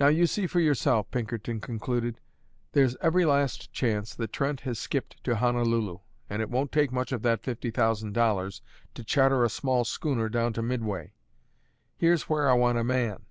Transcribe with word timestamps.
"Now 0.00 0.06
you 0.06 0.26
see 0.26 0.46
for 0.46 0.58
yourself," 0.58 1.10
Pinkerton 1.10 1.60
concluded: 1.60 2.18
"there's 2.72 2.96
every 3.02 3.26
last 3.26 3.70
chance 3.74 4.14
that 4.14 4.32
Trent 4.32 4.60
has 4.62 4.78
skipped 4.78 5.22
to 5.24 5.36
Honolulu, 5.36 5.98
and 6.30 6.40
it 6.40 6.48
won't 6.48 6.72
take 6.72 6.90
much 6.90 7.12
of 7.12 7.20
that 7.24 7.42
fifty 7.42 7.70
thousand 7.70 8.14
dollars 8.14 8.62
to 8.94 9.04
charter 9.04 9.44
a 9.44 9.50
smart 9.50 9.86
schooner 9.86 10.30
down 10.30 10.54
to 10.54 10.62
Midway. 10.62 11.12
Here's 11.98 12.26
where 12.26 12.48
I 12.48 12.54
want 12.54 12.78
a 12.78 12.84
man!" 12.84 13.26